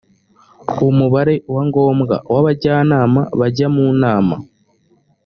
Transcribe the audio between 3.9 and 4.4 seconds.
nama